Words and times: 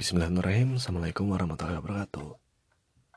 Bismillahirrahmanirrahim. 0.00 0.80
Assalamualaikum 0.80 1.28
warahmatullahi 1.28 1.76
wabarakatuh. 1.76 2.28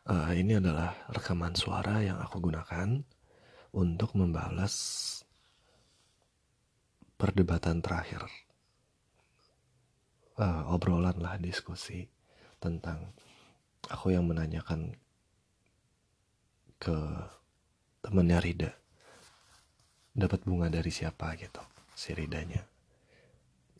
Uh, 0.03 0.35
Ini 0.35 0.59
adalah 0.59 0.91
rekaman 1.15 1.55
suara 1.55 2.03
yang 2.03 2.19
aku 2.19 2.43
gunakan 2.43 3.07
Untuk 3.71 4.11
membalas 4.19 4.75
Perdebatan 7.15 7.79
terakhir. 7.79 8.27
Uh, 10.35 10.75
Obrolan 10.75 11.23
lah 11.23 11.39
diskusi 11.39 12.11
Tentang 12.59 13.15
Aku 13.87 14.11
yang 14.11 14.27
menanyakan 14.27 14.91
Ke 16.83 16.99
Temennya 18.03 18.43
Rida. 18.43 18.75
Dapat 20.11 20.43
bunga 20.43 20.67
dari 20.67 20.91
siapa 20.91 21.31
gitu 21.39 21.63
Si 21.95 22.11
Ridanya. 22.11 22.59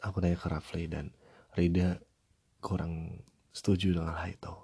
Aku 0.08 0.24
nanya 0.24 0.40
ke 0.40 0.48
Rafli 0.48 0.88
dan 0.88 1.12
Rida 1.52 2.00
kurang 2.64 3.20
setuju 3.52 4.00
dengan 4.00 4.16
hal 4.16 4.32
itu. 4.32 4.56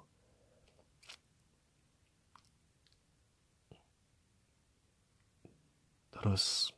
Terus 6.16 6.72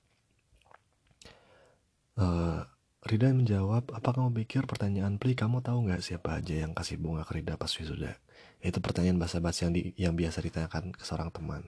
uh, 2.19 2.67
Rida 3.03 3.35
menjawab, 3.35 3.91
apa 3.91 4.15
kamu 4.15 4.31
pikir 4.47 4.63
pertanyaan 4.71 5.19
Pli 5.19 5.35
kamu 5.35 5.59
tahu 5.59 5.91
nggak 5.91 6.07
siapa 6.07 6.39
aja 6.39 6.63
yang 6.63 6.71
kasih 6.71 7.03
bunga 7.03 7.27
ke 7.27 7.43
Rida 7.43 7.59
pas 7.59 7.71
wisuda? 7.75 8.15
Itu 8.63 8.79
pertanyaan 8.79 9.19
basa-basi 9.19 9.67
yang, 9.67 9.75
yang 9.99 10.15
biasa 10.15 10.39
ditanyakan 10.39 10.95
ke 10.95 11.03
seorang 11.03 11.35
teman. 11.35 11.67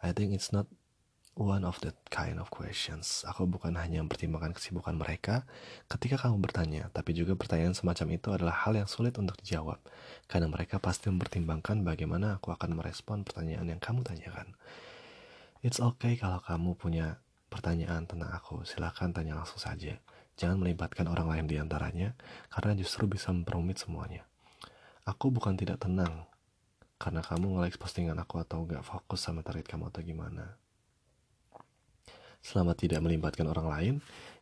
I 0.00 0.16
think 0.16 0.32
it's 0.32 0.56
not 0.56 0.64
one 1.36 1.68
of 1.68 1.76
that 1.84 1.92
kind 2.08 2.40
of 2.40 2.48
questions. 2.48 3.20
Aku 3.28 3.44
bukan 3.44 3.76
hanya 3.76 4.00
mempertimbangkan 4.00 4.56
kesibukan 4.56 4.96
mereka 4.96 5.44
ketika 5.84 6.16
kamu 6.16 6.40
bertanya, 6.40 6.88
tapi 6.96 7.12
juga 7.12 7.36
pertanyaan 7.36 7.76
semacam 7.76 8.16
itu 8.16 8.28
adalah 8.32 8.56
hal 8.64 8.72
yang 8.72 8.88
sulit 8.88 9.12
untuk 9.20 9.36
dijawab, 9.44 9.76
karena 10.32 10.48
mereka 10.48 10.80
pasti 10.80 11.12
mempertimbangkan 11.12 11.84
bagaimana 11.84 12.40
aku 12.40 12.56
akan 12.56 12.80
merespon 12.80 13.20
pertanyaan 13.20 13.68
yang 13.68 13.76
kamu 13.76 14.00
tanyakan. 14.00 14.56
It's 15.60 15.76
okay 15.76 16.16
kalau 16.16 16.40
kamu 16.40 16.72
punya 16.80 17.20
pertanyaan 17.52 18.08
tentang 18.08 18.32
aku, 18.32 18.64
silahkan 18.64 19.12
tanya 19.12 19.36
langsung 19.36 19.60
saja. 19.60 20.00
Jangan 20.40 20.56
melibatkan 20.56 21.04
orang 21.04 21.28
lain 21.36 21.46
di 21.52 21.60
antaranya, 21.60 22.16
karena 22.48 22.72
justru 22.80 23.04
bisa 23.04 23.28
memperumit 23.28 23.76
semuanya. 23.76 24.24
Aku 25.04 25.28
bukan 25.28 25.52
tidak 25.52 25.84
tenang, 25.84 26.24
karena 26.96 27.20
kamu 27.20 27.60
nge-like 27.60 27.76
postingan 27.76 28.16
aku 28.16 28.40
atau 28.40 28.64
gak 28.64 28.80
fokus 28.80 29.20
sama 29.20 29.44
target 29.44 29.68
kamu 29.68 29.92
atau 29.92 30.00
gimana 30.00 30.56
Selama 32.46 32.78
tidak 32.78 33.02
melibatkan 33.02 33.50
orang 33.50 33.66
lain, 33.66 33.94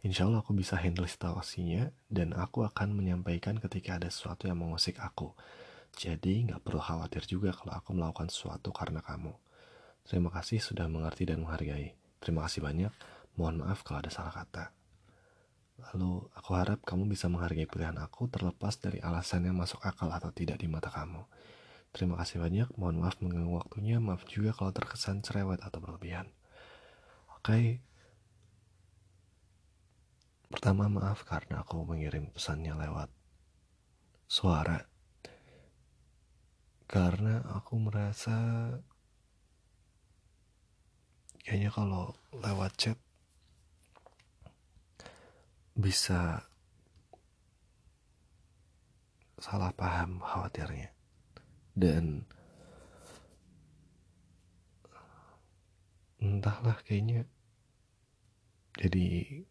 insya 0.04 0.28
Allah 0.28 0.44
aku 0.44 0.52
bisa 0.52 0.76
handle 0.76 1.08
situasinya 1.08 1.88
dan 2.12 2.36
aku 2.36 2.60
akan 2.60 2.92
menyampaikan 2.92 3.56
ketika 3.56 3.96
ada 3.96 4.12
sesuatu 4.12 4.44
yang 4.44 4.60
mengusik 4.60 5.00
aku. 5.00 5.32
Jadi 5.96 6.44
nggak 6.44 6.60
perlu 6.60 6.84
khawatir 6.84 7.24
juga 7.24 7.56
kalau 7.56 7.72
aku 7.72 7.96
melakukan 7.96 8.28
sesuatu 8.28 8.76
karena 8.76 9.00
kamu. 9.00 9.32
Terima 10.04 10.28
kasih 10.28 10.60
sudah 10.60 10.84
mengerti 10.84 11.24
dan 11.24 11.40
menghargai. 11.40 11.96
Terima 12.20 12.44
kasih 12.44 12.60
banyak. 12.60 12.92
Mohon 13.40 13.64
maaf 13.64 13.80
kalau 13.88 14.04
ada 14.04 14.12
salah 14.12 14.36
kata. 14.36 14.68
Lalu 15.80 16.28
aku 16.36 16.50
harap 16.60 16.84
kamu 16.84 17.08
bisa 17.08 17.32
menghargai 17.32 17.64
pilihan 17.64 17.96
aku 17.96 18.28
terlepas 18.28 18.76
dari 18.84 19.00
alasan 19.00 19.48
yang 19.48 19.56
masuk 19.56 19.80
akal 19.80 20.12
atau 20.12 20.28
tidak 20.28 20.60
di 20.60 20.68
mata 20.68 20.92
kamu. 20.92 21.24
Terima 21.96 22.20
kasih 22.20 22.36
banyak. 22.36 22.68
Mohon 22.76 22.96
maaf 23.00 23.16
mengganggu 23.24 23.54
waktunya. 23.56 23.96
Maaf 23.96 24.28
juga 24.28 24.52
kalau 24.52 24.76
terkesan 24.76 25.24
cerewet 25.24 25.64
atau 25.64 25.80
berlebihan. 25.80 26.28
Oke, 27.40 27.80
Pertama 30.50 30.88
maaf 30.88 31.24
karena 31.24 31.64
aku 31.64 31.84
mengirim 31.84 32.28
pesannya 32.32 32.76
lewat 32.76 33.10
suara. 34.28 34.84
Karena 36.84 37.40
aku 37.56 37.80
merasa 37.80 38.36
kayaknya 41.44 41.70
kalau 41.72 42.16
lewat 42.32 42.72
chat 42.76 42.98
bisa 45.74 46.46
salah 49.42 49.74
paham 49.74 50.22
khawatirnya. 50.22 50.94
Dan 51.74 52.22
entahlah 56.22 56.78
kayaknya 56.86 57.26
jadi 58.78 59.42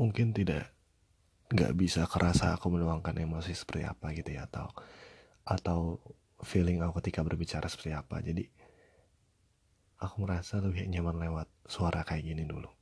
mungkin 0.00 0.32
tidak 0.32 0.72
nggak 1.52 1.76
bisa 1.76 2.08
kerasa 2.08 2.56
aku 2.56 2.72
menuangkan 2.72 3.12
emosi 3.20 3.52
seperti 3.52 3.84
apa 3.84 4.16
gitu 4.16 4.32
ya 4.32 4.48
atau 4.48 4.72
atau 5.44 6.00
feeling 6.40 6.80
aku 6.80 7.04
ketika 7.04 7.20
berbicara 7.20 7.68
seperti 7.68 7.92
apa. 7.92 8.24
Jadi 8.24 8.48
aku 10.00 10.24
merasa 10.24 10.56
lebih 10.64 10.88
nyaman 10.88 11.20
lewat 11.20 11.52
suara 11.68 12.00
kayak 12.00 12.24
gini 12.32 12.48
dulu. 12.48 12.72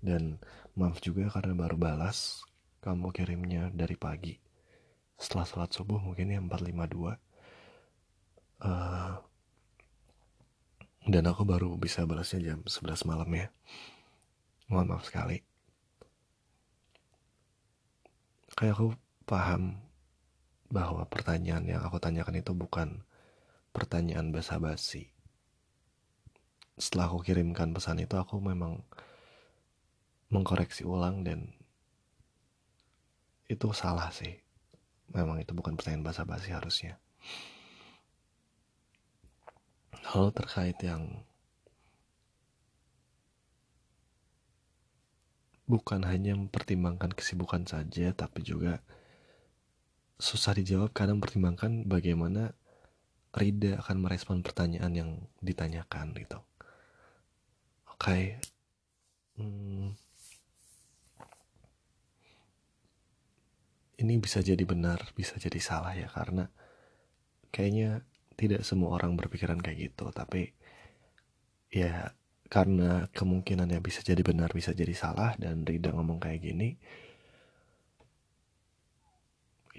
Dan 0.00 0.36
maaf 0.76 1.00
juga 1.00 1.32
karena 1.32 1.56
baru 1.56 1.80
balas 1.80 2.44
kamu 2.84 3.16
kirimnya 3.16 3.72
dari 3.72 3.96
pagi. 3.96 4.36
Setelah 5.16 5.48
sholat 5.48 5.70
subuh 5.72 6.00
mungkin 6.00 6.32
ya 6.32 6.40
452 6.40 7.16
uh, 8.60 9.20
dan 11.08 11.24
aku 11.24 11.42
baru 11.48 11.76
bisa 11.80 12.04
balasnya 12.04 12.52
jam 12.52 12.60
11 12.60 13.08
malam 13.08 13.30
ya. 13.32 13.48
Mohon 14.68 14.96
maaf 14.96 15.08
sekali 15.08 15.49
kayak 18.60 18.76
aku 18.76 18.92
paham 19.24 19.80
bahwa 20.68 21.08
pertanyaan 21.08 21.64
yang 21.64 21.80
aku 21.80 21.96
tanyakan 21.96 22.44
itu 22.44 22.52
bukan 22.52 23.00
pertanyaan 23.72 24.36
basa-basi. 24.36 25.08
Setelah 26.76 27.08
aku 27.08 27.24
kirimkan 27.24 27.72
pesan 27.72 28.04
itu, 28.04 28.20
aku 28.20 28.36
memang 28.36 28.84
mengkoreksi 30.28 30.84
ulang 30.84 31.24
dan 31.24 31.56
itu 33.48 33.72
salah 33.72 34.12
sih. 34.12 34.36
Memang 35.08 35.40
itu 35.40 35.56
bukan 35.56 35.80
pertanyaan 35.80 36.04
basa-basi 36.04 36.52
harusnya. 36.52 37.00
Lalu 40.12 40.36
terkait 40.36 40.76
yang 40.84 41.24
bukan 45.70 46.02
hanya 46.10 46.34
mempertimbangkan 46.34 47.14
kesibukan 47.14 47.62
saja, 47.70 48.10
tapi 48.10 48.42
juga 48.42 48.82
susah 50.20 50.52
dijawab 50.58 50.90
karena 50.92 51.16
mempertimbangkan 51.16 51.86
bagaimana 51.86 52.52
Rida 53.30 53.78
akan 53.78 53.96
merespon 54.02 54.42
pertanyaan 54.42 54.92
yang 54.92 55.10
ditanyakan 55.38 56.10
gitu. 56.18 56.42
Oke, 57.94 58.02
okay. 58.02 58.24
hmm, 59.38 59.94
ini 64.02 64.14
bisa 64.18 64.42
jadi 64.42 64.64
benar, 64.66 65.14
bisa 65.14 65.38
jadi 65.38 65.60
salah 65.62 65.94
ya 65.94 66.10
karena 66.10 66.50
kayaknya 67.54 68.02
tidak 68.34 68.66
semua 68.66 68.96
orang 68.98 69.14
berpikiran 69.14 69.62
kayak 69.62 69.92
gitu, 69.94 70.10
tapi 70.10 70.50
ya 71.70 72.10
karena 72.50 73.06
kemungkinannya 73.14 73.78
bisa 73.78 74.02
jadi 74.02 74.20
benar 74.26 74.50
bisa 74.50 74.74
jadi 74.74 74.90
salah 74.92 75.38
dan 75.38 75.62
Rida 75.62 75.94
ngomong 75.94 76.18
kayak 76.18 76.42
gini 76.42 76.74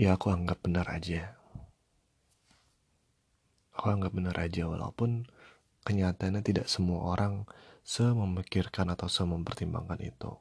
ya 0.01 0.17
aku 0.17 0.33
anggap 0.33 0.65
benar 0.65 0.89
aja. 0.89 1.37
Aku 3.77 3.87
anggap 3.93 4.17
benar 4.17 4.33
aja 4.41 4.65
walaupun 4.65 5.29
kenyataannya 5.85 6.41
tidak 6.41 6.65
semua 6.65 7.05
orang 7.13 7.45
sememikirkan 7.85 8.89
atau 8.89 9.05
semempertimbangkan 9.05 10.01
itu. 10.01 10.31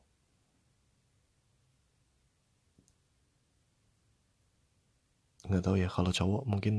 Nggak 5.44 5.62
tahu 5.64 5.76
ya 5.76 5.88
kalau 5.92 6.08
cowok 6.08 6.42
mungkin 6.48 6.74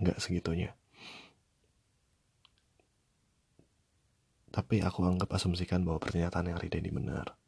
nggak 0.00 0.16
segitunya 0.24 0.72
Tapi 4.50 4.82
aku 4.82 5.06
anggap 5.06 5.30
asumsikan 5.30 5.86
bahwa 5.86 6.02
pernyataan 6.02 6.50
yang 6.50 6.58
Rida 6.58 6.82
ini 6.82 6.90
benar. 6.90 7.38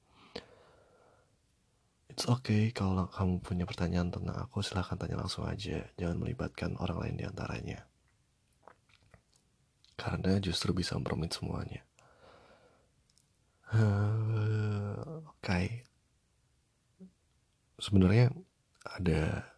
It's 2.07 2.31
okay 2.31 2.71
kalau 2.71 3.11
kamu 3.11 3.43
punya 3.43 3.65
pertanyaan 3.67 4.15
tentang 4.15 4.39
aku, 4.39 4.63
silahkan 4.63 4.95
tanya 4.95 5.19
langsung 5.19 5.43
aja. 5.49 5.83
Jangan 5.99 6.23
melibatkan 6.23 6.79
orang 6.79 7.03
lain 7.03 7.17
di 7.19 7.25
antaranya. 7.27 7.83
Karena 9.99 10.39
justru 10.39 10.71
bisa 10.71 10.95
memperumit 10.95 11.35
semuanya. 11.35 11.83
Uh, 13.73 15.25
Oke. 15.27 15.43
Okay. 15.43 15.67
Sebenarnya 17.83 18.31
ada 18.87 19.51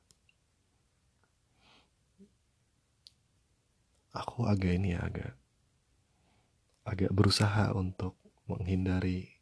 aku 4.15 4.47
agak 4.49 4.79
ini 4.79 4.97
ya 4.97 5.05
agak 5.05 5.35
agak 6.85 7.11
berusaha 7.17 7.73
untuk 7.73 8.21
menghindari 8.45 9.33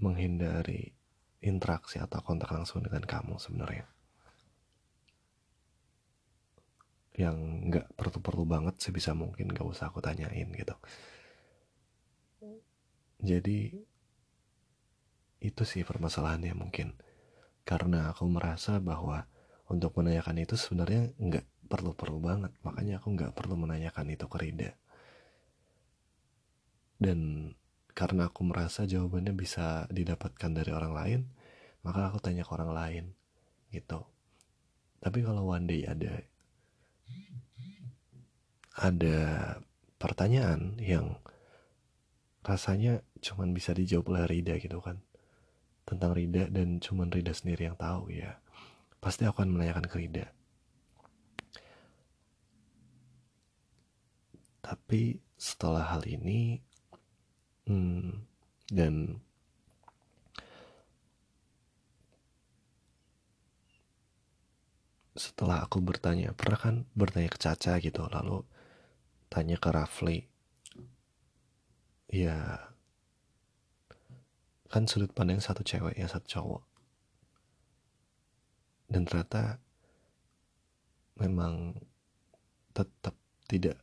menghindari 0.00 0.92
interaksi 1.40 2.00
atau 2.00 2.20
kontak 2.24 2.52
langsung 2.52 2.84
dengan 2.84 3.04
kamu 3.04 3.36
sebenarnya. 3.40 3.88
Yang 7.16 7.36
nggak 7.68 7.86
perlu-perlu 7.96 8.44
banget 8.48 8.80
sebisa 8.80 9.12
mungkin 9.12 9.52
gak 9.52 9.68
usah 9.68 9.92
aku 9.92 10.00
tanyain 10.00 10.48
gitu. 10.56 10.76
Jadi 13.20 13.76
itu 15.40 15.62
sih 15.64 15.84
permasalahannya 15.84 16.56
mungkin. 16.56 16.96
Karena 17.64 18.08
aku 18.12 18.24
merasa 18.24 18.80
bahwa 18.80 19.28
untuk 19.68 19.92
menanyakan 20.00 20.40
itu 20.40 20.56
sebenarnya 20.56 21.12
nggak 21.20 21.44
perlu-perlu 21.68 22.18
banget. 22.24 22.52
Makanya 22.64 23.04
aku 23.04 23.12
nggak 23.12 23.36
perlu 23.36 23.60
menanyakan 23.60 24.16
itu 24.16 24.24
ke 24.24 24.36
Rida 24.40 24.72
dan 27.00 27.52
karena 27.96 28.28
aku 28.28 28.46
merasa 28.46 28.84
jawabannya 28.84 29.34
bisa 29.34 29.88
didapatkan 29.90 30.52
dari 30.52 30.70
orang 30.70 30.92
lain 30.94 31.20
maka 31.80 32.12
aku 32.12 32.20
tanya 32.20 32.44
ke 32.44 32.52
orang 32.52 32.72
lain 32.76 33.04
gitu. 33.72 34.04
Tapi 35.00 35.18
kalau 35.24 35.48
one 35.48 35.64
day 35.64 35.88
ada 35.88 36.12
ada 38.76 39.18
pertanyaan 39.96 40.76
yang 40.76 41.16
rasanya 42.44 43.04
cuman 43.20 43.52
bisa 43.52 43.72
dijawab 43.76 44.16
oleh 44.16 44.24
Rida 44.28 44.56
gitu 44.60 44.80
kan 44.80 45.00
tentang 45.84 46.16
Rida 46.16 46.48
dan 46.48 46.80
cuman 46.80 47.12
Rida 47.12 47.32
sendiri 47.32 47.68
yang 47.68 47.76
tahu 47.76 48.12
ya 48.12 48.40
pasti 49.00 49.24
aku 49.24 49.40
akan 49.40 49.56
menanyakan 49.56 49.88
ke 49.88 49.96
Rida. 49.96 50.26
Tapi 54.60 55.16
setelah 55.40 55.88
hal 55.96 56.04
ini 56.04 56.60
hmm, 57.70 58.26
dan 58.74 59.22
setelah 65.14 65.62
aku 65.62 65.78
bertanya 65.78 66.34
pernah 66.34 66.58
kan 66.58 66.76
bertanya 66.98 67.30
ke 67.30 67.38
Caca 67.38 67.78
gitu 67.78 68.02
lalu 68.10 68.42
tanya 69.30 69.54
ke 69.62 69.68
Rafli. 69.70 70.18
Ya 72.10 72.66
kan 74.66 74.90
sudut 74.90 75.14
pandang 75.14 75.38
satu 75.38 75.62
cewek 75.62 75.94
ya 75.94 76.10
satu 76.10 76.26
cowok. 76.26 76.62
Dan 78.90 79.06
ternyata 79.06 79.62
memang 81.14 81.78
tetap 82.74 83.14
tidak 83.46 83.78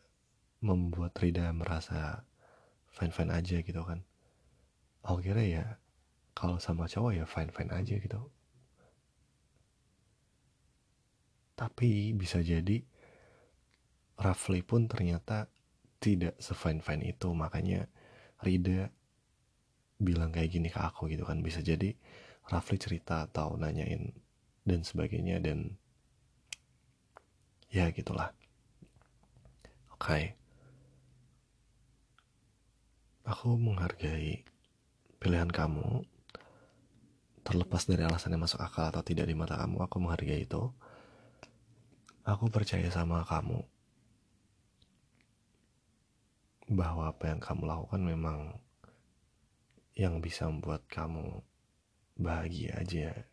membuat 0.60 1.16
Rida 1.16 1.48
merasa 1.56 2.27
fine-fine 2.98 3.30
aja 3.30 3.62
gitu 3.62 3.82
kan. 3.86 4.02
Aku 5.06 5.22
kira 5.22 5.46
ya 5.46 5.78
kalau 6.34 6.58
sama 6.58 6.90
cowok 6.90 7.14
ya 7.14 7.26
fine-fine 7.30 7.70
aja 7.70 7.96
gitu. 8.02 8.22
Tapi 11.54 12.18
bisa 12.18 12.42
jadi 12.42 12.82
Rafli 14.18 14.66
pun 14.66 14.90
ternyata 14.90 15.46
tidak 16.02 16.42
se-fine-fine 16.42 17.06
itu. 17.14 17.30
Makanya 17.38 17.86
Rida 18.42 18.90
bilang 20.02 20.34
kayak 20.34 20.50
gini 20.50 20.70
ke 20.74 20.82
aku 20.82 21.06
gitu 21.14 21.22
kan. 21.22 21.46
Bisa 21.46 21.62
jadi 21.62 21.94
Rafli 22.50 22.82
cerita 22.82 23.30
atau 23.30 23.54
nanyain 23.58 24.10
dan 24.66 24.82
sebagainya 24.82 25.38
dan 25.38 25.78
ya 27.70 27.94
gitulah. 27.94 28.34
Oke. 29.94 30.02
okay. 30.02 30.47
Aku 33.28 33.60
menghargai 33.60 34.48
pilihan 35.20 35.52
kamu 35.52 36.08
terlepas 37.44 37.84
dari 37.84 38.08
alasan 38.08 38.36
yang 38.36 38.48
masuk 38.48 38.64
akal 38.64 38.88
atau 38.88 39.04
tidak 39.04 39.28
di 39.28 39.36
mata 39.36 39.60
kamu 39.60 39.84
aku 39.84 40.00
menghargai 40.00 40.48
itu 40.48 40.72
aku 42.24 42.48
percaya 42.48 42.88
sama 42.88 43.28
kamu 43.28 43.68
bahwa 46.68 47.12
apa 47.12 47.32
yang 47.32 47.40
kamu 47.40 47.64
lakukan 47.64 48.02
memang 48.04 48.40
yang 49.96 50.20
bisa 50.20 50.46
membuat 50.52 50.84
kamu 50.92 51.42
bahagia 52.20 52.76
aja. 52.78 53.26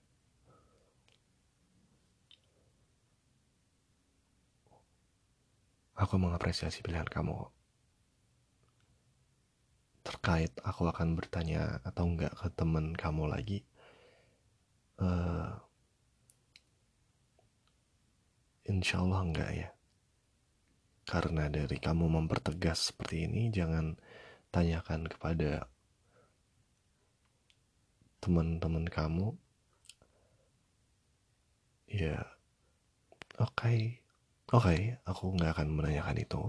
Aku 5.94 6.18
mengapresiasi 6.18 6.82
pilihan 6.82 7.06
kamu. 7.06 7.63
Terkait 10.24 10.56
aku 10.64 10.88
akan 10.88 11.20
bertanya 11.20 11.84
atau 11.84 12.08
enggak 12.08 12.32
ke 12.32 12.48
teman 12.56 12.96
kamu 12.96 13.28
lagi. 13.28 13.60
Uh, 14.96 15.52
insya 18.64 19.04
Allah 19.04 19.20
enggak 19.20 19.50
ya. 19.52 19.68
Karena 21.04 21.52
dari 21.52 21.76
kamu 21.76 22.08
mempertegas 22.08 22.88
seperti 22.88 23.28
ini, 23.28 23.52
jangan 23.52 24.00
tanyakan 24.48 25.12
kepada 25.12 25.68
teman-teman 28.24 28.88
kamu 28.88 29.36
ya 31.84 32.24
oke 33.36 33.52
okay. 33.52 34.00
oke 34.48 34.64
okay, 34.64 34.96
aku 35.04 35.36
nggak 35.36 35.52
akan 35.60 35.68
menanyakan 35.68 36.16
itu 36.16 36.42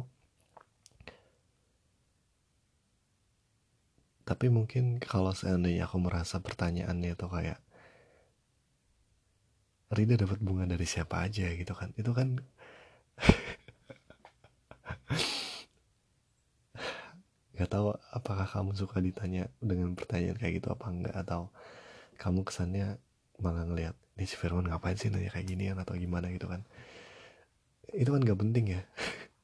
tapi 4.35 4.51
mungkin 4.51 4.99
kalau 4.99 5.31
seandainya 5.31 5.87
aku 5.87 5.95
merasa 6.03 6.43
pertanyaannya 6.43 7.15
itu 7.15 7.27
kayak 7.31 7.55
Rida 9.95 10.19
dapat 10.19 10.43
bunga 10.43 10.67
dari 10.67 10.83
siapa 10.83 11.23
aja 11.23 11.47
gitu 11.55 11.71
kan? 11.71 11.95
Itu 11.95 12.11
kan 12.11 12.43
nggak 17.55 17.69
tahu 17.71 17.95
apakah 18.11 18.43
kamu 18.43 18.75
suka 18.75 18.99
ditanya 18.99 19.47
dengan 19.63 19.95
pertanyaan 19.95 20.35
kayak 20.35 20.59
gitu 20.59 20.75
apa 20.75 20.83
enggak 20.91 21.15
atau 21.15 21.47
kamu 22.19 22.43
kesannya 22.43 22.99
malah 23.39 23.63
ngelihat 23.63 23.95
ini 24.19 24.27
si 24.27 24.35
Firman 24.35 24.67
ngapain 24.67 24.99
sih 24.99 25.07
nanya 25.07 25.31
kayak 25.31 25.47
ginian? 25.47 25.79
atau 25.79 25.95
gimana 25.95 26.27
gitu 26.27 26.51
kan? 26.51 26.67
Itu 27.95 28.11
kan 28.11 28.19
nggak 28.19 28.43
penting 28.43 28.75
ya. 28.75 28.83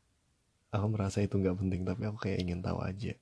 Aku 0.76 0.92
merasa 0.92 1.24
itu 1.24 1.40
nggak 1.40 1.64
penting 1.64 1.88
tapi 1.88 2.12
aku 2.12 2.28
kayak 2.28 2.44
ingin 2.44 2.60
tahu 2.60 2.84
aja 2.84 3.16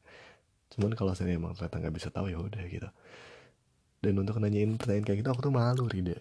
cuman 0.76 0.94
kalau 0.94 1.14
saya 1.18 1.34
emang 1.34 1.54
ternyata 1.58 1.82
nggak 1.82 1.96
bisa 1.96 2.10
tahu 2.14 2.30
ya 2.30 2.38
udah 2.38 2.64
gitu. 2.70 2.90
Dan 4.00 4.14
untuk 4.22 4.40
nanyain 4.40 4.80
pertanyaan 4.80 5.06
kayak 5.06 5.20
gitu 5.24 5.30
aku 5.36 5.42
tuh 5.44 5.54
malu 5.54 5.84
Rida 5.92 6.16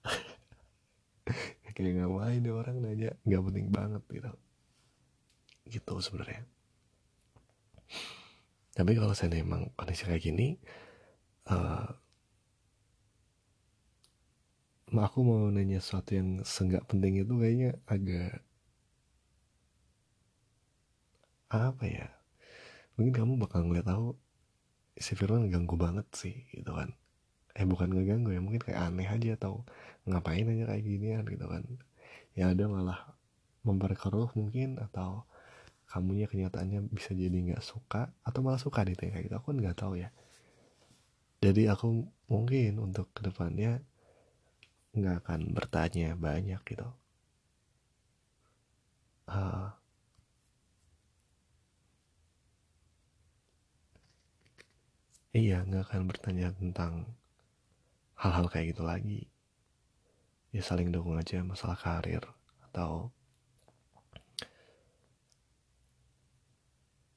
kayak 1.76 1.94
ngapain 2.00 2.40
deh 2.40 2.54
orang 2.54 2.76
nanya? 2.80 3.12
Nggak 3.22 3.42
penting 3.52 3.66
banget 3.68 4.02
gitu. 4.08 4.30
Gitu 5.68 5.94
sebenarnya. 6.00 6.42
Tapi 8.72 8.94
kalau 8.94 9.12
saya 9.12 9.34
memang 9.34 9.74
kondisi 9.74 10.06
kayak 10.06 10.22
gini 10.22 10.54
uh, 11.50 11.90
aku 14.96 15.18
mau 15.20 15.50
nanya 15.52 15.82
sesuatu 15.82 16.16
yang 16.16 16.40
senggak 16.46 16.86
penting 16.88 17.20
itu 17.20 17.34
kayaknya 17.36 17.70
agak 17.84 18.40
apa 21.48 21.84
ya 21.84 22.08
mungkin 22.98 23.14
kamu 23.14 23.32
bakal 23.38 23.62
ngeliat 23.62 23.86
tahu 23.86 24.18
si 24.98 25.14
Firman 25.14 25.46
ganggu 25.46 25.78
banget 25.78 26.10
sih 26.10 26.34
gitu 26.50 26.74
kan. 26.74 26.90
Eh 27.54 27.62
bukan 27.62 27.94
ngeganggu 27.94 28.34
ya 28.34 28.42
mungkin 28.42 28.58
kayak 28.58 28.90
aneh 28.90 29.06
aja 29.06 29.38
atau 29.38 29.62
ngapain 30.02 30.42
aja 30.50 30.66
kayak 30.66 30.82
ginian 30.82 31.24
gitu 31.30 31.46
kan. 31.46 31.62
Ya 32.34 32.50
ada 32.50 32.66
malah 32.66 33.14
memperkeruh 33.62 34.34
mungkin 34.34 34.82
atau 34.82 35.22
kamunya 35.86 36.26
kenyataannya 36.26 36.90
bisa 36.90 37.14
jadi 37.14 37.32
nggak 37.32 37.62
suka 37.62 38.10
atau 38.26 38.42
malah 38.42 38.58
suka 38.58 38.82
deh 38.82 38.98
kayak 38.98 39.30
gitu. 39.30 39.34
Aku 39.38 39.54
nggak 39.54 39.78
tahu 39.78 40.02
ya. 40.02 40.10
Jadi 41.38 41.70
aku 41.70 42.02
mungkin 42.26 42.82
untuk 42.82 43.14
ke 43.14 43.22
depannya 43.22 43.78
nggak 44.90 45.22
akan 45.22 45.40
bertanya 45.54 46.18
banyak 46.18 46.58
gitu. 46.66 46.90
Uh, 49.30 49.77
iya 55.38 55.62
nggak 55.62 55.84
akan 55.86 56.02
bertanya 56.10 56.50
tentang 56.50 57.14
hal-hal 58.18 58.46
kayak 58.50 58.74
gitu 58.74 58.82
lagi. 58.82 59.30
Ya 60.50 60.62
saling 60.66 60.90
dukung 60.90 61.14
aja 61.14 61.38
masalah 61.46 61.78
karir 61.78 62.24
atau 62.68 63.14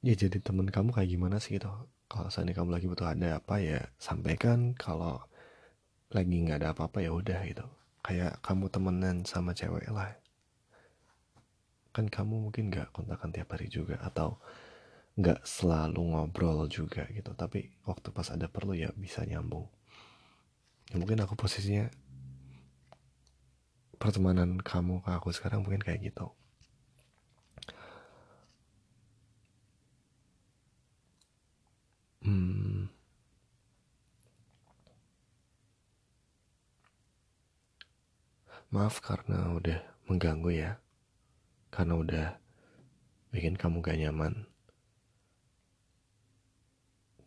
ya 0.05 0.13
jadi 0.17 0.37
temen 0.41 0.69
kamu 0.69 0.93
kayak 0.93 1.09
gimana 1.09 1.37
sih 1.41 1.57
gitu? 1.57 1.69
Kalau 2.11 2.27
seandainya 2.29 2.61
kamu 2.61 2.69
lagi 2.75 2.85
butuh 2.91 3.07
ada 3.09 3.41
apa 3.41 3.55
ya 3.57 3.81
sampaikan. 3.97 4.77
Kalau 4.77 5.23
lagi 6.13 6.35
nggak 6.43 6.59
ada 6.61 6.69
apa-apa 6.77 7.01
ya 7.01 7.11
udah 7.15 7.39
gitu. 7.49 7.65
Kayak 8.05 8.37
kamu 8.45 8.65
temenan 8.69 9.17
sama 9.25 9.57
cewek 9.57 9.89
lah. 9.89 10.11
Kan 11.95 12.07
kamu 12.11 12.49
mungkin 12.49 12.69
nggak 12.69 12.93
kontakkan 12.93 13.33
tiap 13.33 13.49
hari 13.55 13.67
juga 13.71 13.97
atau 14.03 14.37
nggak 15.19 15.43
selalu 15.43 16.01
ngobrol 16.15 16.67
juga 16.71 17.07
gitu. 17.11 17.31
Tapi 17.35 17.71
waktu 17.87 18.07
pas 18.15 18.27
ada 18.31 18.47
perlu 18.47 18.73
ya 18.77 18.89
bisa 18.95 19.23
nyambung. 19.27 19.67
Ya 20.91 20.95
mungkin 20.99 21.19
aku 21.23 21.35
posisinya 21.39 21.87
pertemanan 24.01 24.59
kamu 24.59 25.03
ke 25.05 25.09
aku 25.13 25.29
sekarang 25.31 25.63
mungkin 25.63 25.83
kayak 25.83 26.01
gitu. 26.11 26.31
Hmm. 32.21 32.85
Maaf 38.71 39.03
karena 39.03 39.51
udah 39.57 39.79
mengganggu 40.07 40.51
ya. 40.53 40.71
Karena 41.71 41.93
udah 41.99 42.27
bikin 43.31 43.55
kamu 43.55 43.79
gak 43.79 43.95
nyaman 43.95 44.50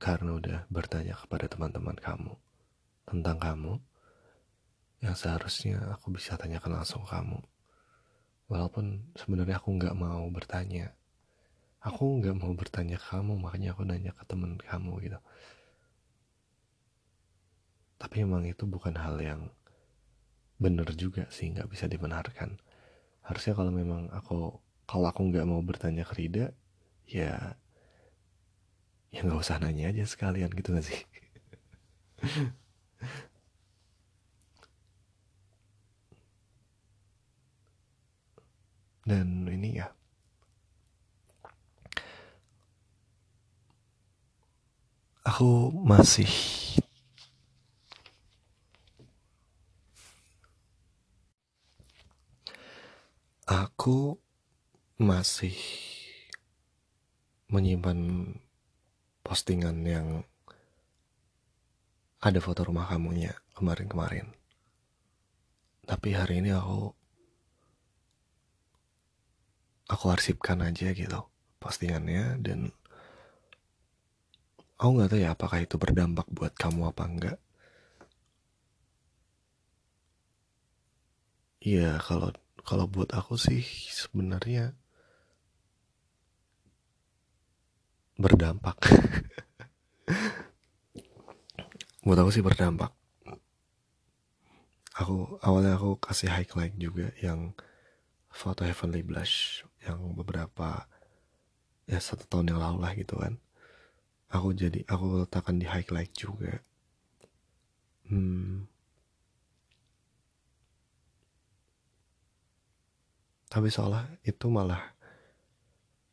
karena 0.05 0.37
udah 0.37 0.59
bertanya 0.69 1.17
kepada 1.17 1.49
teman-teman 1.49 1.97
kamu 1.97 2.37
tentang 3.09 3.41
kamu 3.41 3.81
yang 5.01 5.17
seharusnya 5.17 5.81
aku 5.97 6.13
bisa 6.13 6.37
tanyakan 6.37 6.77
langsung 6.77 7.09
kamu. 7.09 7.41
Walaupun 8.53 9.17
sebenarnya 9.17 9.57
aku 9.57 9.73
nggak 9.81 9.97
mau 9.97 10.29
bertanya. 10.29 10.93
Aku 11.81 12.21
nggak 12.21 12.37
mau 12.37 12.53
bertanya 12.53 13.01
ke 13.01 13.17
kamu 13.17 13.33
makanya 13.41 13.73
aku 13.73 13.89
nanya 13.89 14.13
ke 14.13 14.29
teman 14.29 14.61
kamu 14.61 14.93
gitu. 15.09 15.21
Tapi 17.97 18.29
emang 18.29 18.45
itu 18.45 18.69
bukan 18.69 18.97
hal 19.01 19.17
yang 19.25 19.49
bener 20.61 20.89
juga 20.93 21.33
sih 21.33 21.49
nggak 21.49 21.73
bisa 21.73 21.89
dibenarkan. 21.89 22.61
Harusnya 23.25 23.57
kalau 23.57 23.73
memang 23.73 24.13
aku 24.13 24.53
kalau 24.85 25.09
aku 25.09 25.33
nggak 25.33 25.49
mau 25.49 25.65
bertanya 25.65 26.05
ke 26.05 26.13
Rida 26.21 26.53
ya 27.09 27.57
ya 29.15 29.21
nggak 29.23 29.43
usah 29.45 29.57
nanya 29.63 29.85
aja 29.95 30.05
sekalian 30.13 30.51
gitu 30.59 30.75
gak 30.75 30.87
sih? 30.91 31.01
Dan 39.09 39.47
ini 39.53 39.79
ya. 39.79 39.89
Aku 45.25 45.73
masih 45.73 46.29
aku 53.45 54.17
masih 54.97 55.57
menyimpan 57.53 57.99
postingan 59.25 59.81
yang 59.89 60.07
ada 62.21 62.41
foto 62.45 62.61
rumah 62.69 62.87
kamunya 62.89 63.33
kemarin-kemarin. 63.57 64.29
Tapi 65.85 66.09
hari 66.17 66.41
ini 66.45 66.53
aku 66.53 66.93
aku 69.89 70.05
arsipkan 70.09 70.65
aja 70.65 70.93
gitu 70.97 71.21
postingannya 71.61 72.41
dan 72.41 72.73
aku 74.81 74.89
nggak 74.97 75.11
tahu 75.13 75.21
ya 75.21 75.31
apakah 75.37 75.59
itu 75.65 75.77
berdampak 75.81 76.29
buat 76.33 76.53
kamu 76.57 76.93
apa 76.93 77.05
enggak. 77.09 77.39
Iya 81.65 81.97
kalau 82.07 82.29
kalau 82.69 82.85
buat 82.89 83.11
aku 83.13 83.35
sih 83.41 83.61
sebenarnya 83.89 84.77
berdampak. 88.19 88.77
Buat 92.05 92.19
aku 92.21 92.31
sih 92.31 92.45
berdampak. 92.45 92.93
Aku 94.95 95.43
awalnya 95.43 95.75
aku 95.75 95.99
kasih 95.99 96.31
highlight 96.31 96.79
juga 96.79 97.11
yang 97.19 97.51
foto 98.31 98.63
Heavenly 98.63 99.03
Blush 99.03 99.67
yang 99.83 100.15
beberapa 100.15 100.87
ya 101.91 101.99
satu 101.99 102.31
tahun 102.31 102.55
yang 102.55 102.63
lalu 102.63 102.79
lah 102.79 102.95
gitu 102.95 103.19
kan. 103.19 103.43
Aku 104.31 104.55
jadi 104.55 104.87
aku 104.87 105.27
letakkan 105.27 105.59
di 105.59 105.67
highlight 105.67 106.15
juga. 106.15 106.63
Hmm. 108.07 108.71
tapi 113.55 113.71
seolah 113.71 114.03
itu 114.27 114.51
malah 114.51 114.83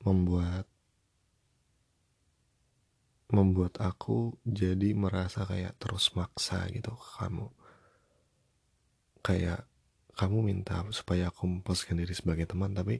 membuat 0.05 0.69
membuat 3.31 3.79
aku 3.79 4.35
jadi 4.43 4.91
merasa 4.91 5.47
kayak 5.47 5.79
terus 5.79 6.11
maksa 6.13 6.67
gitu 6.67 6.91
ke 6.91 7.07
kamu. 7.23 7.47
Kayak 9.23 9.63
kamu 10.19 10.43
minta 10.43 10.83
supaya 10.91 11.31
aku 11.31 11.47
memposisikan 11.47 11.95
diri 11.95 12.11
sebagai 12.11 12.45
teman 12.45 12.75
tapi 12.75 12.99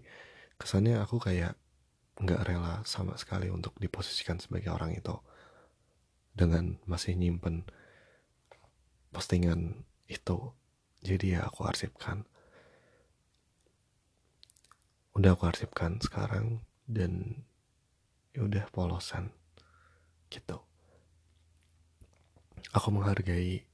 kesannya 0.56 1.04
aku 1.04 1.20
kayak 1.20 1.60
nggak 2.16 2.48
rela 2.48 2.80
sama 2.88 3.20
sekali 3.20 3.52
untuk 3.52 3.76
diposisikan 3.76 4.40
sebagai 4.40 4.72
orang 4.72 4.96
itu. 4.96 5.20
Dengan 6.32 6.80
masih 6.88 7.20
nyimpen 7.20 7.68
postingan 9.12 9.84
itu 10.08 10.56
jadi 11.04 11.40
ya 11.40 11.42
aku 11.52 11.68
arsipkan. 11.68 12.24
Udah 15.12 15.36
aku 15.36 15.44
arsipkan 15.52 16.00
sekarang 16.00 16.64
dan 16.88 17.44
ya 18.32 18.48
udah 18.48 18.64
polosan 18.72 19.36
gitu. 20.32 20.64
Aku 22.72 22.88
menghargai 22.90 23.68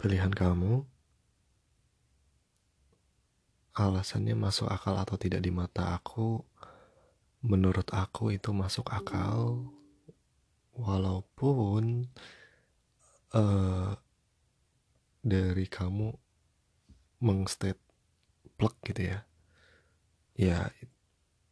pilihan 0.00 0.32
kamu. 0.32 0.88
Alasannya 3.76 4.32
masuk 4.32 4.72
akal 4.72 4.96
atau 4.96 5.20
tidak 5.20 5.44
di 5.44 5.52
mata 5.52 5.92
aku 5.92 6.40
menurut 7.44 7.92
aku 7.92 8.32
itu 8.32 8.56
masuk 8.56 8.88
akal. 8.88 9.68
Walaupun 10.72 12.08
uh, 13.36 13.92
dari 15.20 15.66
kamu 15.68 16.16
mengstate 17.20 17.80
plug 18.56 18.72
gitu 18.88 19.12
ya. 19.12 19.20
Ya 20.36 20.72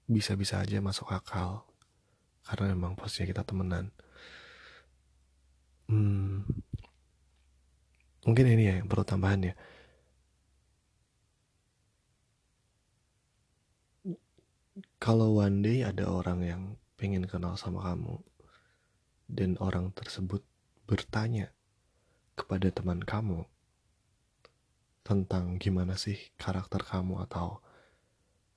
bisa-bisa 0.08 0.64
aja 0.64 0.80
masuk 0.80 1.12
akal 1.12 1.68
karena 2.44 2.76
memang 2.76 2.92
posisinya 2.96 3.30
kita 3.32 3.42
temenan. 3.42 3.88
Hmm, 5.88 6.44
mungkin 8.24 8.46
ini 8.48 8.62
ya 8.68 8.74
yang 8.80 8.88
perlu 8.88 9.04
tambahan 9.04 9.52
ya. 9.52 9.54
Kalau 15.00 15.36
one 15.36 15.60
day 15.60 15.84
ada 15.84 16.08
orang 16.08 16.40
yang 16.40 16.62
pengen 16.96 17.28
kenal 17.28 17.56
sama 17.60 17.84
kamu 17.84 18.16
dan 19.28 19.56
orang 19.60 19.92
tersebut 19.92 20.40
bertanya 20.88 21.52
kepada 22.36 22.72
teman 22.72 23.00
kamu 23.04 23.44
tentang 25.04 25.60
gimana 25.60 26.00
sih 26.00 26.16
karakter 26.40 26.80
kamu 26.80 27.20
atau 27.28 27.60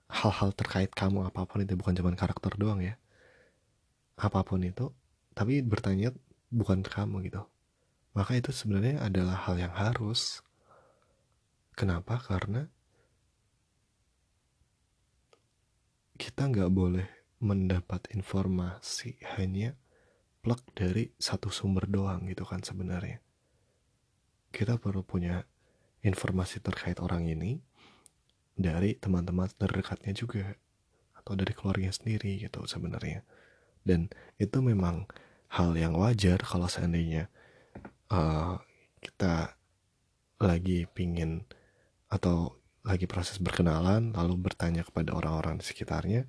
hal-hal 0.08 0.56
terkait 0.56 0.92
kamu 0.96 1.28
apa 1.28 1.44
pun 1.44 1.60
itu 1.60 1.76
bukan 1.76 1.92
cuma 2.00 2.16
karakter 2.16 2.56
doang 2.56 2.80
ya 2.80 2.96
apa 4.18 4.42
pun 4.42 4.66
itu 4.66 4.90
tapi 5.38 5.62
bertanya 5.62 6.10
bukan 6.50 6.82
kamu 6.82 7.30
gitu. 7.30 7.46
Maka 8.18 8.34
itu 8.34 8.50
sebenarnya 8.50 9.06
adalah 9.06 9.46
hal 9.46 9.62
yang 9.62 9.74
harus. 9.78 10.42
Kenapa? 11.78 12.18
Karena 12.18 12.66
kita 16.18 16.50
nggak 16.50 16.74
boleh 16.74 17.06
mendapat 17.38 18.10
informasi 18.18 19.22
hanya 19.38 19.78
plug 20.42 20.66
dari 20.74 21.14
satu 21.22 21.54
sumber 21.54 21.86
doang 21.86 22.26
gitu 22.26 22.42
kan 22.42 22.66
sebenarnya. 22.66 23.22
Kita 24.50 24.82
perlu 24.82 25.06
punya 25.06 25.46
informasi 26.02 26.66
terkait 26.66 26.98
orang 26.98 27.30
ini 27.30 27.62
dari 28.58 28.98
teman-teman 28.98 29.46
terdekatnya 29.54 30.18
juga 30.18 30.58
atau 31.14 31.38
dari 31.38 31.54
keluarga 31.54 31.94
sendiri 31.94 32.42
gitu 32.42 32.66
sebenarnya 32.66 33.22
dan 33.88 34.12
itu 34.36 34.60
memang 34.60 35.08
hal 35.48 35.72
yang 35.80 35.96
wajar 35.96 36.44
kalau 36.44 36.68
seandainya 36.68 37.32
uh, 38.12 38.60
kita 39.00 39.56
lagi 40.44 40.86
pingin 40.92 41.48
atau 42.12 42.60
lagi 42.84 43.08
proses 43.08 43.40
berkenalan 43.40 44.12
lalu 44.12 44.36
bertanya 44.38 44.84
kepada 44.84 45.16
orang-orang 45.16 45.60
di 45.60 45.66
sekitarnya 45.66 46.28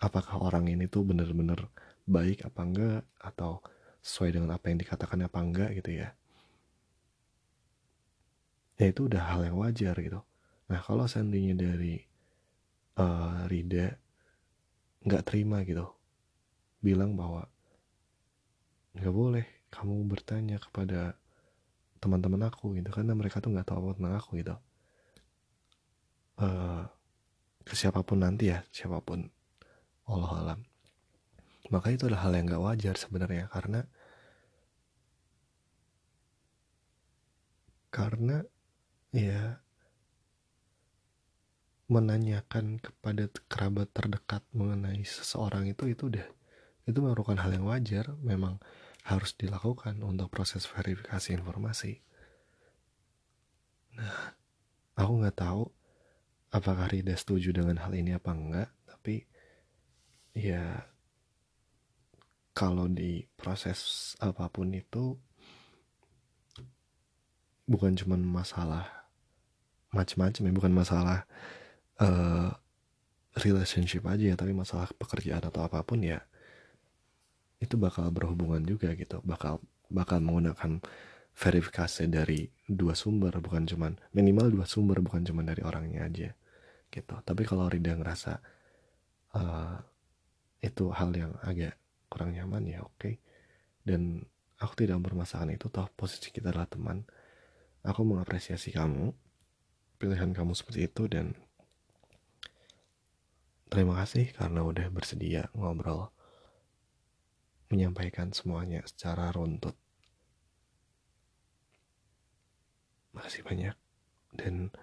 apakah 0.00 0.40
orang 0.40 0.68
ini 0.68 0.88
tuh 0.88 1.04
benar-benar 1.04 1.68
baik 2.08 2.44
apa 2.44 2.60
enggak 2.64 3.02
atau 3.20 3.60
sesuai 4.00 4.40
dengan 4.40 4.56
apa 4.56 4.72
yang 4.72 4.80
dikatakan 4.80 5.28
apa 5.28 5.38
enggak 5.40 5.70
gitu 5.76 6.00
ya. 6.00 6.16
Ya 8.80 8.86
itu 8.88 9.12
udah 9.12 9.36
hal 9.36 9.44
yang 9.44 9.60
wajar 9.60 9.92
gitu. 10.00 10.24
Nah 10.72 10.80
kalau 10.80 11.04
seandainya 11.04 11.52
dari 11.52 12.00
uh, 12.96 13.44
Rida 13.44 14.00
nggak 15.04 15.24
terima 15.28 15.60
gitu 15.68 15.99
bilang 16.80 17.16
bahwa 17.16 17.46
nggak 18.96 19.14
boleh 19.14 19.46
kamu 19.70 20.04
bertanya 20.08 20.58
kepada 20.58 21.14
teman-teman 22.00 22.48
aku 22.48 22.74
gitu 22.74 22.90
karena 22.90 23.12
mereka 23.14 23.38
tuh 23.38 23.52
nggak 23.52 23.68
tahu 23.68 23.78
apa 23.84 23.90
tentang 23.96 24.14
aku 24.16 24.30
gitu. 24.40 24.54
Uh, 26.40 26.88
ke 27.68 27.76
siapa 27.76 28.00
pun 28.00 28.24
nanti 28.24 28.48
ya 28.50 28.64
siapa 28.72 28.98
pun. 29.04 29.28
Allah 30.10 30.32
alam 30.42 30.60
maka 31.70 31.94
itu 31.94 32.10
adalah 32.10 32.26
hal 32.26 32.34
yang 32.34 32.50
gak 32.50 32.64
wajar 32.66 32.94
sebenarnya 32.98 33.46
karena 33.46 33.86
karena 37.94 38.42
ya 39.14 39.62
menanyakan 41.90 42.78
kepada 42.82 43.30
kerabat 43.50 43.90
terdekat 43.90 44.42
mengenai 44.54 45.02
seseorang 45.02 45.70
itu 45.70 45.90
itu 45.90 46.10
udah 46.10 46.26
itu 46.88 46.98
merupakan 47.00 47.36
hal 47.40 47.52
yang 47.52 47.66
wajar 47.68 48.14
memang 48.20 48.60
harus 49.04 49.32
dilakukan 49.36 50.00
untuk 50.04 50.28
proses 50.28 50.68
verifikasi 50.68 51.34
informasi. 51.34 52.00
Nah 53.96 54.36
aku 55.00 55.12
nggak 55.24 55.38
tahu 55.40 55.64
apakah 56.52 56.90
Rida 56.90 57.16
setuju 57.16 57.54
dengan 57.56 57.80
hal 57.80 57.92
ini 57.96 58.12
apa 58.14 58.30
enggak 58.34 58.68
tapi 58.84 59.24
ya 60.36 60.84
kalau 62.52 62.90
di 62.90 63.24
proses 63.38 64.12
apa 64.20 64.50
pun 64.52 64.74
itu 64.74 65.16
bukan 67.70 67.94
cuma 67.94 68.18
masalah 68.18 68.84
macam-macam 69.94 70.42
ya 70.42 70.52
bukan 70.52 70.74
masalah 70.74 71.18
uh, 72.02 72.50
relationship 73.38 74.02
aja 74.10 74.34
ya 74.34 74.36
tapi 74.36 74.50
masalah 74.50 74.90
pekerjaan 74.98 75.46
atau 75.46 75.62
apa 75.62 75.86
pun 75.86 76.02
ya 76.02 76.18
itu 77.60 77.76
bakal 77.76 78.08
berhubungan 78.10 78.64
juga 78.64 78.92
gitu. 78.96 79.20
Bakal 79.22 79.60
bakal 79.92 80.18
menggunakan 80.24 80.80
verifikasi 81.36 82.10
dari 82.10 82.50
dua 82.66 82.96
sumber 82.98 83.38
bukan 83.38 83.64
cuman 83.68 83.92
minimal 84.16 84.50
dua 84.50 84.66
sumber 84.66 84.98
bukan 85.04 85.22
cuman 85.22 85.44
dari 85.46 85.62
orangnya 85.62 86.08
aja 86.08 86.30
gitu. 86.90 87.14
Tapi 87.22 87.42
kalau 87.46 87.70
Rida 87.70 87.94
ngerasa 87.94 88.32
uh, 89.36 89.76
itu 90.60 90.90
hal 90.90 91.10
yang 91.14 91.32
agak 91.44 91.76
kurang 92.10 92.34
nyaman 92.34 92.66
ya 92.66 92.80
oke. 92.82 92.96
Okay. 92.98 93.14
dan 93.80 94.28
aku 94.60 94.84
tidak 94.84 95.00
bermasalah 95.00 95.48
itu 95.56 95.72
toh 95.72 95.88
posisi 95.96 96.28
kita 96.34 96.52
adalah 96.52 96.68
teman. 96.68 97.08
Aku 97.80 98.04
mengapresiasi 98.04 98.76
kamu 98.76 99.12
pilihan 99.96 100.36
kamu 100.36 100.52
seperti 100.52 100.84
itu 100.88 101.08
dan 101.08 101.32
Terima 103.70 103.94
kasih 104.02 104.34
karena 104.34 104.66
udah 104.66 104.90
bersedia 104.90 105.46
ngobrol, 105.54 106.10
menyampaikan 107.70 108.34
semuanya 108.34 108.82
secara 108.84 109.30
runtut. 109.30 109.78
Makasih 113.14 113.46
banyak 113.46 113.76
dan 114.34 114.74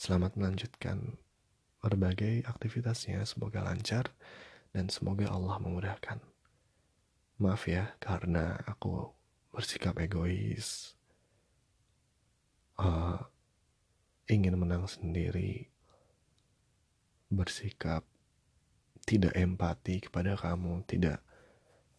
selamat 0.00 0.40
melanjutkan 0.40 1.20
berbagai 1.84 2.48
aktivitasnya. 2.48 3.24
Semoga 3.28 3.64
lancar 3.64 4.12
dan 4.72 4.88
semoga 4.88 5.28
Allah 5.28 5.60
memudahkan. 5.60 6.18
Maaf 7.40 7.68
ya 7.68 7.96
karena 8.00 8.56
aku 8.68 9.12
bersikap 9.52 9.96
egois, 10.00 10.96
uh, 12.80 13.16
ingin 14.28 14.60
menang 14.60 14.84
sendiri, 14.84 15.72
bersikap 17.32 18.04
tidak 19.08 19.32
empati 19.32 20.04
kepada 20.04 20.36
kamu, 20.36 20.84
tidak 20.84 21.24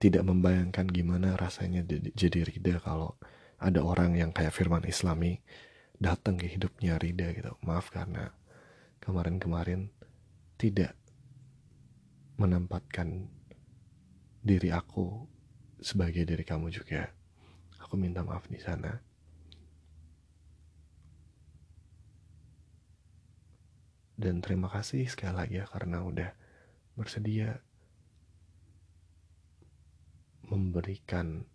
tidak 0.02 0.26
membayangkan 0.26 0.90
gimana 0.90 1.38
rasanya 1.38 1.86
jadi 2.18 2.42
Rida 2.42 2.82
kalau 2.82 3.22
ada 3.62 3.86
orang 3.86 4.18
yang 4.18 4.34
kayak 4.34 4.58
Firman 4.58 4.82
Islami 4.90 5.38
datang 6.02 6.42
ke 6.42 6.50
hidupnya 6.50 6.98
Rida 6.98 7.30
gitu. 7.38 7.54
Maaf 7.62 7.94
karena 7.94 8.34
kemarin-kemarin 8.98 9.94
tidak 10.58 10.98
menempatkan 12.42 13.30
diri 14.42 14.74
aku 14.74 15.30
sebagai 15.78 16.26
diri 16.26 16.42
kamu 16.42 16.74
juga. 16.74 17.14
Aku 17.86 17.94
minta 17.94 18.26
maaf 18.26 18.50
di 18.50 18.58
sana. 18.58 18.98
Dan 24.18 24.42
terima 24.42 24.70
kasih 24.70 25.06
sekali 25.06 25.34
lagi 25.38 25.56
ya 25.62 25.66
karena 25.70 26.02
udah 26.02 26.34
bersedia 26.98 27.62
memberikan 30.52 31.48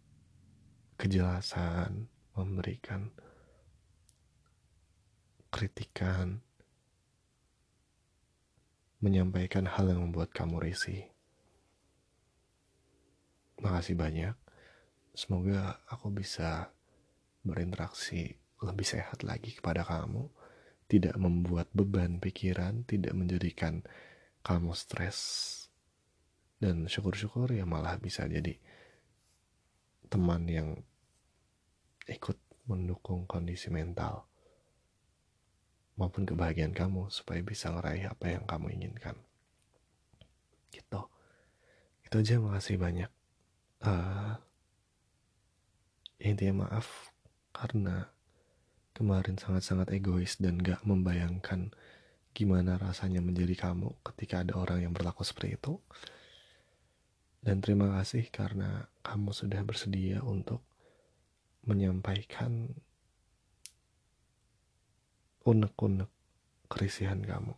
kejelasan, 0.97 2.09
memberikan 2.33 3.13
kritikan, 5.53 6.41
menyampaikan 9.05 9.69
hal 9.69 9.93
yang 9.93 10.09
membuat 10.09 10.33
kamu 10.33 10.65
risih. 10.65 11.13
Makasih 13.61 14.01
banyak. 14.01 14.37
Semoga 15.13 15.85
aku 15.93 16.09
bisa 16.13 16.73
berinteraksi 17.45 18.41
lebih 18.65 18.89
sehat 18.89 19.21
lagi 19.29 19.53
kepada 19.53 19.85
kamu, 19.85 20.33
tidak 20.89 21.21
membuat 21.21 21.69
beban 21.77 22.17
pikiran, 22.17 22.89
tidak 22.89 23.13
menjadikan 23.13 23.85
kamu 24.41 24.73
stres 24.73 25.19
dan 26.57 26.89
syukur-syukur 26.89 27.53
ya 27.53 27.69
malah 27.69 28.01
bisa 28.01 28.25
jadi 28.25 28.57
teman 30.07 30.47
yang 30.47 30.69
ikut 32.07 32.39
mendukung 32.67 33.27
kondisi 33.27 33.71
mental 33.71 34.27
maupun 35.97 36.29
kebahagiaan 36.29 36.77
kamu 36.77 37.09
supaya 37.09 37.41
bisa 37.41 37.73
ngeraih 37.73 38.13
apa 38.13 38.37
yang 38.37 38.45
kamu 38.45 38.77
inginkan. 38.77 39.17
Gitu. 40.69 41.01
Itu 42.05 42.15
aja 42.21 42.37
makasih 42.39 42.77
banyak. 42.77 43.11
Uh, 43.81 44.37
intinya 46.21 46.69
maaf 46.69 47.13
karena 47.57 48.13
kemarin 48.93 49.41
sangat-sangat 49.41 49.93
egois 49.93 50.37
dan 50.37 50.61
gak 50.61 50.85
membayangkan 50.85 51.73
gimana 52.37 52.77
rasanya 52.77 53.25
menjadi 53.25 53.57
kamu 53.57 53.97
ketika 54.05 54.45
ada 54.45 54.53
orang 54.61 54.85
yang 54.85 54.93
berlaku 54.93 55.25
seperti 55.25 55.57
itu. 55.57 55.81
Dan 57.47 57.63
terima 57.63 57.95
kasih 57.95 58.27
karena 58.35 58.91
kamu 59.07 59.31
sudah 59.31 59.63
bersedia 59.63 60.19
untuk 60.27 60.67
menyampaikan 61.63 62.75
unek-unek 65.47 66.11
kerisihan 66.67 67.23
kamu. 67.23 67.55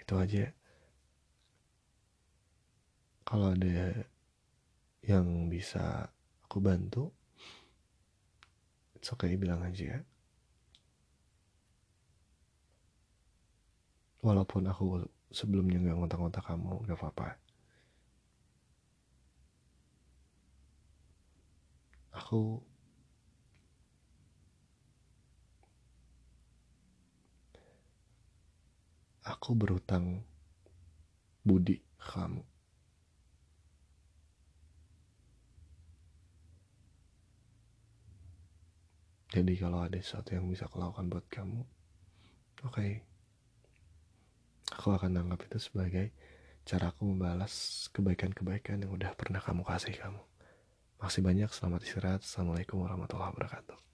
Itu 0.00 0.16
aja. 0.16 0.48
Kalau 3.28 3.52
ada 3.52 4.08
yang 5.04 5.52
bisa 5.52 6.08
aku 6.48 6.64
bantu, 6.64 7.12
it's 8.96 9.12
okay 9.12 9.36
bilang 9.36 9.60
aja 9.60 10.00
ya. 10.00 10.00
walaupun 14.22 14.66
aku 14.66 15.06
sebelumnya 15.30 15.78
nggak 15.78 15.96
ngontak-ngontak 15.96 16.44
kamu 16.44 16.82
gak 16.88 16.98
apa-apa 16.98 17.47
aku. 22.28 22.60
Aku 29.24 29.56
berutang 29.56 30.20
budi 31.40 31.80
kamu. 31.96 32.44
Jadi 39.32 39.52
kalau 39.56 39.84
ada 39.84 39.96
sesuatu 39.96 40.36
yang 40.36 40.44
bisa 40.52 40.68
aku 40.68 40.76
lakukan 40.76 41.08
buat 41.08 41.24
kamu 41.32 41.60
oke. 42.68 42.76
Okay 42.76 43.08
aku 44.78 44.94
akan 44.94 45.20
anggap 45.20 45.42
itu 45.48 45.58
sebagai 45.58 46.12
cara 46.68 46.92
aku 46.92 47.08
membalas 47.08 47.88
kebaikan-kebaikan 47.96 48.84
yang 48.84 48.92
udah 48.92 49.10
pernah 49.16 49.40
kamu 49.40 49.64
kasih 49.64 49.96
kamu. 49.96 50.22
Makasih 50.98 51.22
banyak, 51.22 51.50
selamat 51.54 51.80
istirahat. 51.86 52.26
Assalamualaikum 52.26 52.82
warahmatullahi 52.82 53.30
wabarakatuh. 53.30 53.87